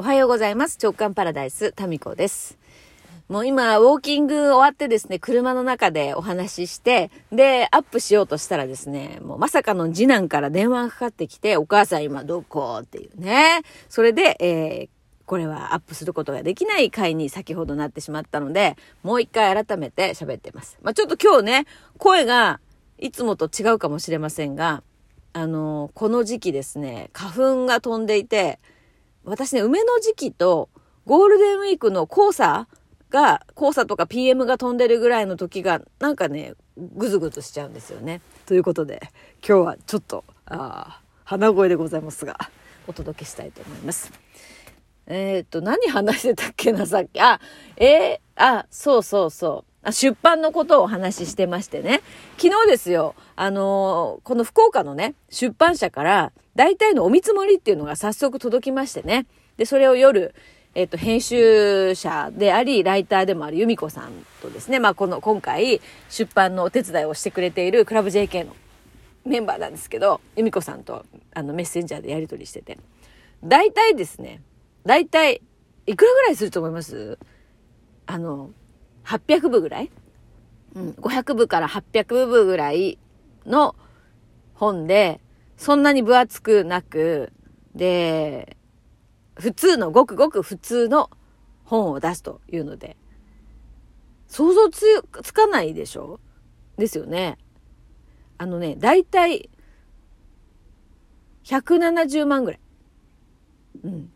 [0.00, 0.78] おはようございます。
[0.82, 2.56] 直感パラダイス、タミコです。
[3.28, 12.78] もう今、ウォーキング終わってですね、車の中でお話しして、で、アップしようとしたらですね、もうまさかの次男から電話がかかってきて、お母さん今どこ？
[12.80, 13.60] っていうね。
[13.90, 14.88] それで、えー
[15.26, 20.78] これはアップすることができない回に先ほどなってしまったので、もう一回改めて喋ってます。
[20.80, 21.66] まあ、ちょっと今日ね、
[21.98, 22.58] 声が
[22.96, 24.82] いつもと違うかもしれませんが、
[25.34, 28.60] あのこの時期ですね、花粉が飛んでいて、
[29.24, 30.68] 私ね、梅の時期と
[31.06, 32.68] ゴールデンウィークの黄砂
[33.10, 38.20] が、黄砂とか PM が飛んでるぐらいの時が、なんかね、ぐずぐずしちゃうんですよね。
[38.46, 39.00] ということで、
[39.46, 42.36] 今日はちょっと、あ鼻声でございますが、
[42.86, 44.12] お届けしたいと思います。
[45.06, 47.20] えっ、と、何話してたっけな、さっき。
[47.20, 47.40] あ、
[47.76, 49.70] えー、あ、そうそうそう。
[49.82, 52.02] あ出版のことをお話ししてましてね。
[52.36, 59.24] 昨日ですよ、あのーこの福岡のね、出版社から、大体のお見積もりっていうのが早速届きましてね。
[59.56, 60.34] で、それを夜、
[60.74, 64.10] えっ、と、編集者であり、ライターでもある由美子さん
[64.42, 68.54] とですね、まあ、この、今回、出版のお手伝いをしてくれているクラブ JK の
[69.24, 72.76] メンバーなんですけど、由美子さんと、あの、メッセンジャーでやり取りしてて。
[73.42, 74.42] 大体ですね、
[74.84, 75.40] 大体、
[75.86, 77.18] いくらぐらいすると思います？
[78.04, 78.50] あの、
[79.06, 79.90] 800部ぐらい？
[80.74, 82.98] うん、500部から800部ぐらい
[83.50, 83.76] の
[84.54, 85.20] 本で、
[85.56, 87.32] そんなに分厚くなく、
[87.74, 88.56] で、
[89.34, 91.10] 普通の、ごくごく普通の
[91.64, 92.96] 本を出すというので、
[94.26, 94.84] 想像つ
[95.22, 96.20] つかないでしょ？
[96.78, 97.36] ですよね。
[98.38, 99.50] あのね、だいたい
[101.44, 102.60] 170万ぐらい。
[103.84, 104.10] うん。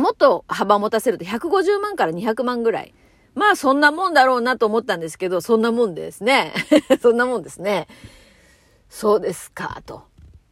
[0.00, 2.94] もっと幅を持たせると150万から200万ぐらい。
[3.34, 6.52] まあそんなもんだろうなと思ったんですけど、そんなもんですね。
[7.00, 7.86] そんなもんですね。
[8.88, 10.04] そうですか、と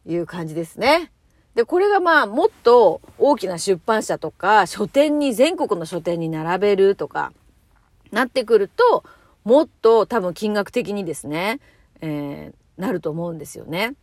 [0.05, 1.11] いう感じですね。
[1.55, 7.31] で、これがまあもっと大きな出版社とか書店に、全国の書店に並べるとか
[8.11, 9.03] なってくると、
[9.43, 11.59] もっと多分金額的にですね、
[12.01, 13.95] えーなると思うんですよね。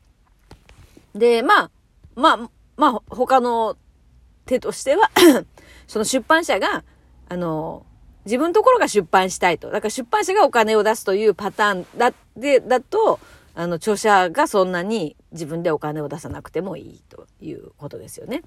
[1.15, 1.71] で、まあ、
[2.15, 3.77] まあ、まあ他の
[4.47, 5.11] 手としては
[5.87, 6.85] その出版社が、
[7.29, 7.85] あの、
[8.25, 9.71] 自分のところが出版したいと。
[9.71, 13.19] だから出版社がお金を出すというパターンだ、で、だと、
[13.55, 18.43] あの、著者がそんなに自分でお金を出さなくてもいいということですよね。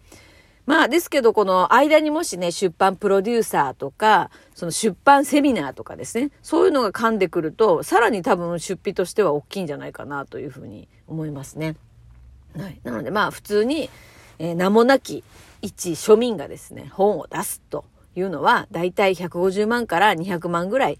[0.66, 11.76] まあ、ですけど、この間にもしね、出版プロデューサーとか、その出版セミナーとかですね、そういうのが噛んでくると、さらに多分出費としては大きいんじゃないかなというふうに思いますね。
[12.58, 12.80] はい。
[12.84, 13.90] なので、まあ、普通に、
[14.40, 15.24] えー名もなき
[15.62, 17.86] 一庶民がですね、本を出すと
[18.16, 20.98] いうのは、だいたい150万から200万ぐらい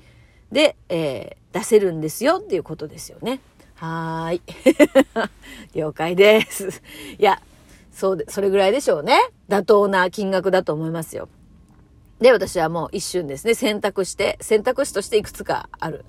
[0.52, 3.40] で、えー出せるんですよっていうことですよね。
[3.76, 4.42] はーい。
[5.76, 6.82] 了解です。
[7.20, 7.42] いや、
[7.92, 9.18] そうで、それぐらいでしょうね。
[9.50, 11.28] 妥当な金額だと思いますよ。
[12.20, 16.06] で、私はもう一瞬ですね、選択して、選択肢としていくつかある。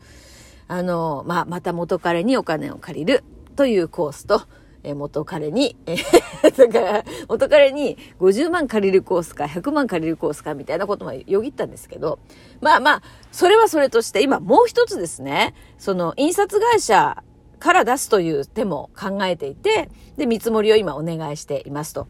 [0.68, 3.24] あの、まあ、また元彼にお金を借りる
[3.56, 4.42] というコースと、
[4.84, 5.96] え元彼に、え
[6.56, 12.20] だから、元彼に50万借りるコースか100万借りるコースかみたいなこともよぎったんですけど、
[12.60, 17.22] まあまあ、それはそれとして、今もう一つですね、その印刷会社
[17.58, 22.08] から出すという手も考えていて、で、見積もりを今お願いしていますと。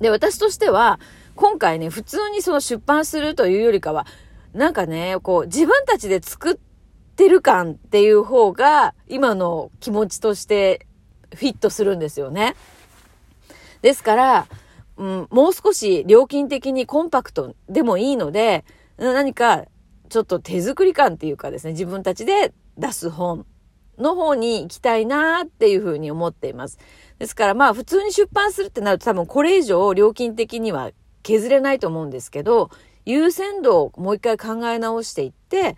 [0.00, 0.98] で、私としては、
[1.34, 4.06] 今回ね、普通にその出版するというよりかは、
[4.52, 6.58] なんかね、こう、自分たちで作っ
[7.16, 10.86] てる感っていう方が、今の気持ちとして
[11.34, 12.56] フィットするんですよね。
[13.82, 14.46] ですから、
[14.96, 18.64] うん、もう少し料金的にコンパクトでもいいので、
[18.98, 19.64] 何か
[20.10, 23.46] ちょっと手作り感っていうかですね、自分たちで出す本
[23.98, 26.78] の方に行きたいなっていうふうに思っています。
[27.18, 30.90] ですからまあ普通に出版するってなると多分これ以上料金的には
[31.22, 32.70] 削れないと思うんですけど、
[33.04, 35.76] 優先度をもう一回考え直していって、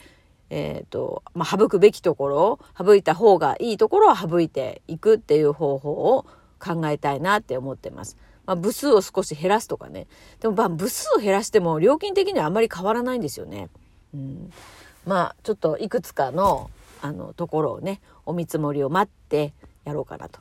[0.51, 6.27] えっ、と、まあ、省くべきところ、省いた方がいいところは省いていくっていう方法を
[6.59, 8.19] 考えたいなって思ってます。
[8.45, 10.07] まあ、部数を少し減らすとかね。
[10.41, 13.71] でも、まあ、部数を減らしても料金的にはあんまり変わらないんですよね。
[14.13, 14.53] うん。
[15.07, 16.71] まあ、ちょっといくつかの、
[17.03, 19.53] あの、ところをね、お見積もりを待って
[19.85, 20.41] やろうかなと。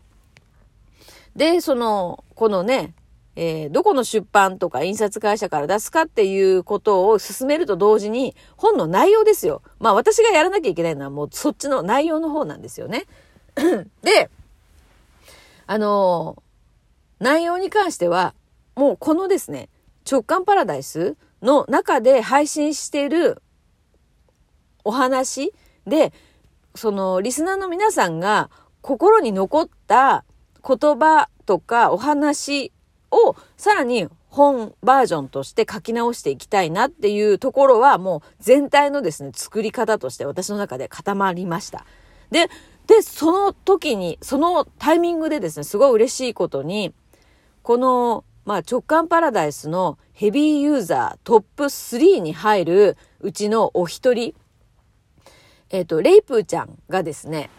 [1.36, 2.94] で、その、このね、
[3.36, 9.64] えーどこの出版とか印刷会社から出すかっていうことを進めると同時に、本の内容ですよ。
[9.80, 13.06] まあ私がやらなきゃいけないのはもうそっちの内容の方なんですよね。
[14.04, 14.30] で、
[15.66, 16.44] あの
[17.20, 18.36] 内容に関しては、
[18.76, 19.70] もうこのですね、
[20.10, 23.42] 直感パラダイスの中で配信している
[24.84, 25.54] お話
[25.88, 26.14] で、
[26.76, 28.50] そのリスナーの皆さんが
[28.82, 30.24] 心に残った
[30.66, 32.72] 言葉とかお話
[33.12, 41.86] をさらに本バージョンとして書き直していきたいなっていうところはもう全体のですね、作り方として私の中で固まりました。
[42.32, 42.50] で、
[42.88, 46.94] で、その時に、そのタイミングでですね、すごい嬉しいことに、
[47.62, 54.34] この、まあ、直感パラダイスのヘビーユーザートップ3に入るうちのお一人、
[55.72, 57.50] えっ、ー、と、レイプーちゃんがですね、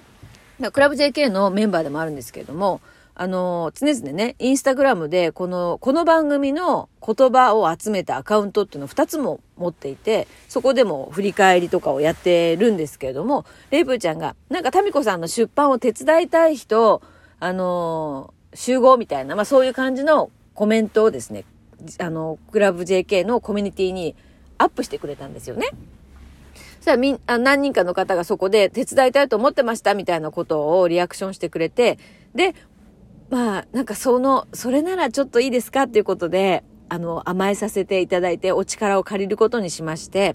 [0.73, 2.81] クラブ JK のメンバーでもあるんですけれども、
[3.15, 17.03] あの、常々ね、インスタグラムで、この、この番組の言葉を集めたアカウントっていうのを2つも持っていて、そこでも振り返りとかをやってるんですけれども、レイプーちゃんが、なんかタミコさんの出版を手伝いたい人、
[17.41, 21.45] あの、集合みたいな、まあそういう感じのコメントをですね、
[21.99, 24.15] あの、クラブ JK のコミュニティに
[24.57, 25.69] アップしてくれたんですよね。
[26.83, 31.97] そしたら、何人かの方がそこで手伝いたいと思ってましたみたいなことをリアクションしてくれて、
[32.35, 32.57] で、
[33.31, 40.35] まあ、なんかその、それならちょっといいですかっていうことで、あの、甘えさせていただいて、お力を借りることにしまして、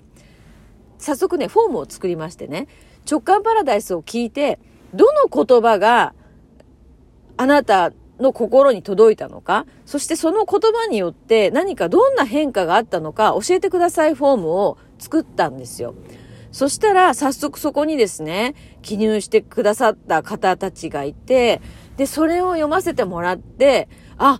[0.99, 2.69] 早速ね、フォームを作りましてね、
[3.11, 4.57] 直感パラダイスを聞いて、
[4.93, 6.13] どの言葉が
[7.35, 7.91] あなた
[8.21, 15.93] の心に届いたのか、そしてその言葉によって何かどんな変化があったのか教えてくださいフォームを作ったんですよ。
[16.51, 21.61] そしたら早速そこにですね、記入してくださった方たちがいて、
[21.97, 24.39] で、それを読ませてもらって、あ、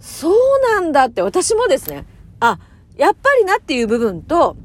[0.00, 2.06] そうなんだって私もですね、
[2.40, 2.58] あ、
[2.96, 4.56] やっぱりなっていう部分と、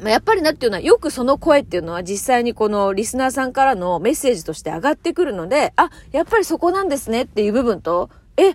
[0.00, 8.54] まやっぱりなっていうのは、よくその声っていうのは実際にこのリスナーさんからのメッセージとして上がってくるので、あ、やっぱりそこなんですねっていう部分と、え、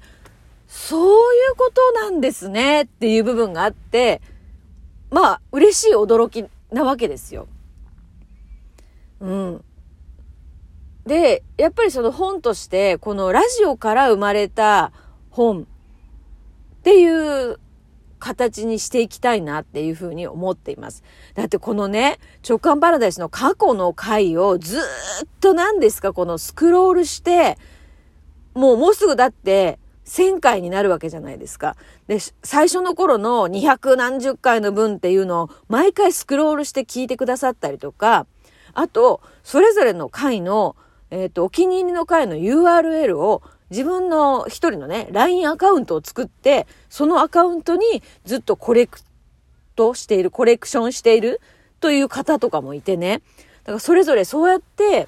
[0.68, 4.22] そういうことなんですねっていう部分があって、
[5.12, 7.48] まあ、嬉しい驚きなわけですよ。
[9.20, 9.64] うん。
[11.06, 14.92] で、やっぱりその本として、このラジオから生まれた
[15.30, 15.66] 本っ
[16.84, 17.60] ていう
[18.20, 21.04] 形にしていきたいなっていうふうに思っています。
[21.36, 24.82] だってこのね、直感パラダイスの過去の回をずっ
[25.42, 27.58] と何ですか、このスクロールして、
[28.54, 31.76] もうもうすぐだって1000回になるわけじゃないですか。
[32.08, 38.28] で、最初の頃の200何十回の分っていうのを毎回スクロールして聞いてくださったりとか、
[38.74, 40.76] あと、それぞれの回の、
[41.12, 49.00] えっ、ー、と、お気に入りの回の URL を自分の一人のね、LINE アカウントを作って、そのアカウントにずっとコレク
[49.76, 51.40] トしている、コレクションしている
[51.80, 53.22] という方とかもいてね。
[53.64, 55.08] だからそれぞれそうやって、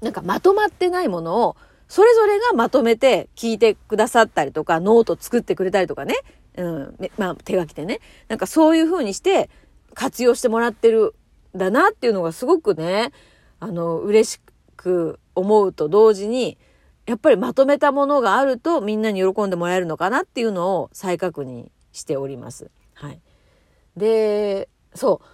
[0.00, 1.56] なんかまとまってないものを、
[1.88, 6.14] それぞれがまとめて聞いてくださったりとか、ノート作ってくれたりとかね。
[6.56, 8.00] うん、まあ手書きでね。
[8.28, 9.48] なんかそういう風にして
[9.94, 11.14] 活用してもらってる
[11.56, 13.12] んだなっていうのがすごくね、
[13.58, 14.40] あの、嬉し
[14.76, 16.58] く思うと同時に、
[17.06, 22.70] やっぱりまとめたものがあるとみんなに喜んでもらえるのかなっていうのを再確認しております。
[22.92, 23.20] はい。
[23.96, 25.26] で、そう。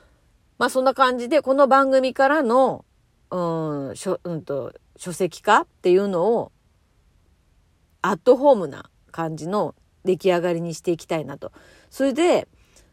[0.58, 2.84] まあそんな感じで、この番組からの、
[3.30, 6.52] うん、しょ、うんと、書籍化っていうのを、
[8.02, 9.75] アットホームな感じの
[10.05, 11.52] 出来上がりにしていきたいなと。
[11.91, 12.49] それで、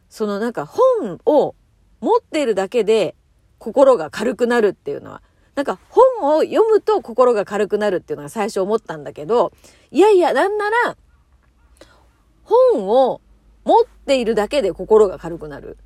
[0.10, 1.56] そのなんか本を
[2.00, 3.16] 持っているだけで
[3.58, 5.22] 心が軽くなるっていうのは
[5.56, 9.52] なんか本を読むと心が軽くなるっていうのが最初思ったんだけど、
[9.92, 10.98] いやいや、なんなら、
[12.44, 13.22] 本を
[13.64, 15.78] 持っているだけで心が軽くなる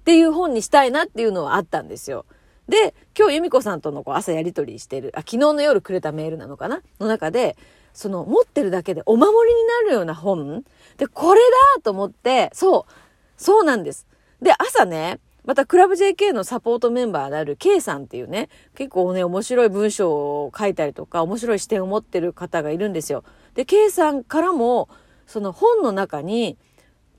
[0.00, 2.26] っていう本にしたいなっていうのはあったんですよ。
[2.68, 6.82] で、今日由美子さんとのこう朝やりとりしてる、あ、昨日の夜くれたメールなのかな？
[7.00, 7.56] の中で、
[7.94, 10.64] その持ってるだけでお守りになるような本
[10.98, 11.40] で、これ
[11.76, 12.92] だと思って、そう、
[13.36, 14.06] そうなんです。
[14.42, 23.24] で、朝ね、また、クラブ JK のサポートメンバーである K さんっていうね、結構ね、面白い文章を書いたりとか、面白い視点を持ってる方がいるんですよ。
[23.54, 24.90] で、K さんからも、
[25.26, 26.58] その本の中に、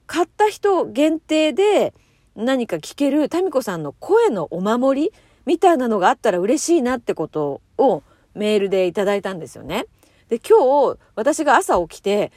[0.06, 1.96] 買った人限定で
[2.36, 5.14] 何か聞けるタミコさんの声のお守り
[5.50, 8.04] みたいなのがあったら嬉しいなってことを
[8.36, 9.88] メールでいただいたんですよね。
[10.28, 12.32] で、今日私が朝起きて、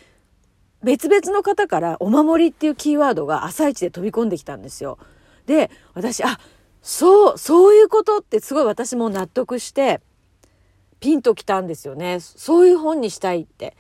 [0.83, 4.97] 別々の方からお守りっていうキーワードが朝一で飛び込んできたんですよ。
[5.45, 6.39] で、私、あ、
[6.81, 10.01] そう、そういうことってすごい私も納得して、
[10.99, 12.19] ピンときたんですよね。
[12.19, 13.77] そういう本にしたいって。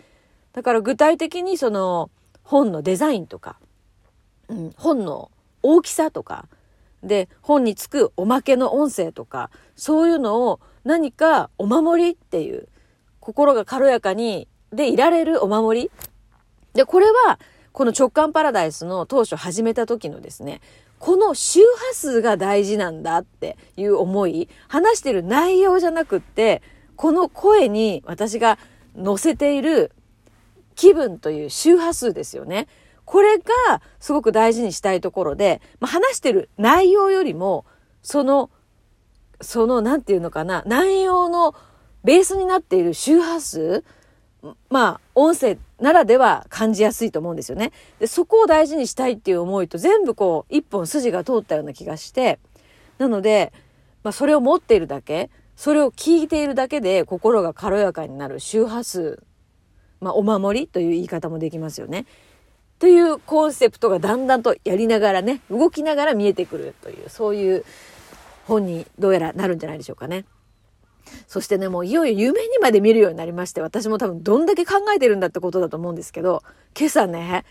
[0.52, 2.10] だから具体的にその
[2.42, 3.56] 本のデザインとか、
[4.48, 5.30] うん、本の
[5.62, 6.48] 大きさとか、
[7.02, 12.68] で、本につくおまけの音声とか、そういうのを何かお守りっていう、
[13.21, 15.90] 心が軽やかに、でいられるお守り。
[16.73, 17.38] で、これは、
[17.73, 20.61] この直感パラダイスの当初始めた時のですね、
[20.99, 26.62] この周波数が大事なんだっていう思い、話してる内容じゃなくって、
[26.97, 28.59] この声に私が
[28.94, 29.90] 乗せている
[30.75, 32.68] 気分という周波数ですよね。
[33.12, 37.66] これがすごく大事にしたいところで、まあ、話してる内容よりも、
[38.00, 38.49] その、
[39.42, 41.54] その、なんていうのかな、内容の
[42.04, 43.85] ベースになっている周波数、
[44.71, 47.73] まあ、音声ならでは感じやすいと思うんですよね。
[47.99, 52.38] で、そこを大事にしたいっていう思いと全部こう、一本筋が通ったような気がして、
[52.97, 53.52] なので、
[54.04, 59.23] まあ、それを持っているだけ、それを聞いているだけで心が軽やかになる周波数、
[60.00, 62.07] まあ、お守りという言い方もできますよね。
[62.82, 67.64] というコンセプトがだんだんとやりながらね、動きながら見えてくるという、そういう
[68.48, 70.24] 本にどうやらなるんじゃないでしょうかね。
[71.28, 76.42] そしてね、もういよいよ夢にまで見るようになりまして、私も多分どんだけ考えてるんだってことだと思うんですけど、
[76.76, 77.44] 今朝ね、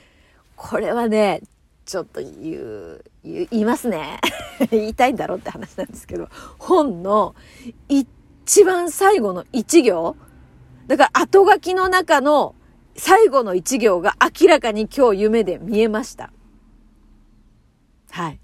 [0.57, 1.39] これはね、
[1.85, 4.19] ちょっと言う、言いますね。
[4.69, 7.35] 言いたいんだろうって話なんですけど、本の
[7.87, 10.17] 一番最後の一行、
[10.87, 12.53] だから後書きの中の
[12.95, 16.31] 最後の一行が明らかに今日夢で見えました。
[18.11, 18.39] はい。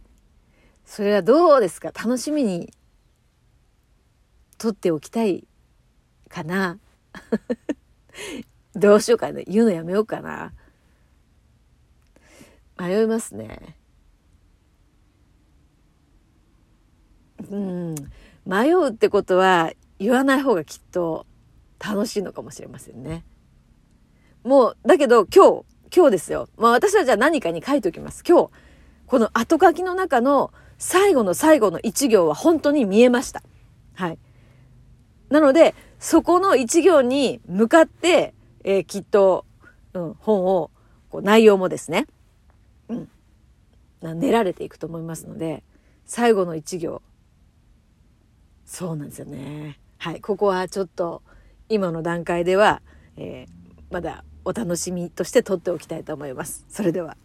[0.85, 1.87] それはどうですか？
[1.91, 2.71] 楽しみに
[4.57, 5.45] 取っておきたい
[6.29, 6.79] かな？
[8.73, 9.43] どうしようかね。
[9.47, 10.53] 言うのやめようかな？
[12.79, 13.75] 迷いますね。
[17.49, 17.95] うん。
[18.45, 21.25] 迷うってことは言わない方がきっと
[21.79, 23.25] 楽しいのかもしれませんね。
[24.47, 26.47] もう、だけど今日、今日ですよ。
[26.57, 28.23] まあ私はじゃあ何かに書いておきます。
[28.25, 28.49] 今日、
[29.05, 33.43] この後書きの中の最後の最後の一行は本当に見えました。
[33.93, 34.17] はい。
[35.29, 39.45] なので、そこの一行に向かって、えー、きっと、
[39.93, 40.71] うん、本を、
[41.09, 42.07] こう内容もですね、
[42.87, 43.09] うん、
[44.01, 45.61] 練られていくと思いますので、
[46.05, 47.01] 最後の一行、
[48.63, 49.77] そうなんですよね。
[49.97, 51.21] はい、ここはちょっと、
[51.67, 52.81] 今の段階では、
[53.17, 53.57] えー、
[53.91, 56.63] まだお楽しみとして取っておきたいと思います。
[56.69, 57.17] それでは。